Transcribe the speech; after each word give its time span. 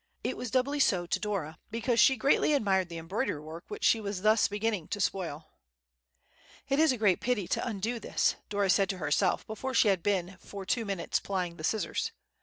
It 0.23 0.35
was 0.35 0.49
doubly 0.49 0.79
so 0.79 1.05
to 1.05 1.19
Dora, 1.19 1.59
because 1.69 1.99
she 1.99 2.15
greatly 2.15 2.53
admired 2.53 2.89
the 2.89 2.97
embroidery 2.97 3.39
work 3.41 3.65
which 3.67 3.83
she 3.83 4.01
was 4.01 4.23
thus 4.23 4.47
beginning 4.47 4.87
to 4.87 4.99
spoil. 4.99 5.51
"It 6.67 6.79
is 6.79 6.91
a 6.91 6.97
great 6.97 7.21
pity 7.21 7.47
to 7.49 7.67
undo 7.67 7.99
this," 7.99 8.35
Dora 8.49 8.71
said 8.71 8.89
to 8.89 8.97
herself 8.97 9.45
before 9.45 9.75
she 9.75 9.89
had 9.89 10.01
been 10.01 10.37
for 10.39 10.65
two 10.65 10.85
minutes 10.85 11.19
plying 11.19 11.57
the 11.57 11.63
scissors. 11.63 12.11